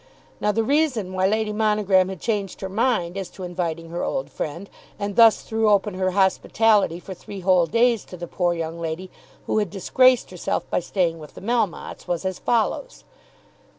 Now 0.39 0.51
the 0.51 0.63
reason 0.63 1.13
why 1.13 1.27
Lady 1.27 1.53
Monogram 1.53 2.09
had 2.09 2.19
changed 2.19 2.61
her 2.61 2.69
mind 2.69 3.15
as 3.19 3.29
to 3.29 3.43
inviting 3.43 3.91
her 3.91 4.03
old 4.03 4.31
friend, 4.31 4.67
and 4.97 5.15
thus 5.15 5.43
threw 5.43 5.69
open 5.69 5.93
her 5.93 6.09
hospitality 6.17 6.99
for 6.99 7.13
three 7.13 7.41
whole 7.41 7.67
days 7.67 8.03
to 8.05 8.17
the 8.17 8.25
poor 8.25 8.55
young 8.55 8.79
lady 8.79 9.11
who 9.45 9.59
had 9.59 9.69
disgraced 9.69 10.31
herself 10.31 10.67
by 10.71 10.79
staying 10.79 11.19
with 11.19 11.35
the 11.35 11.41
Melmottes, 11.41 12.07
was 12.07 12.25
as 12.25 12.39
follows. 12.39 13.03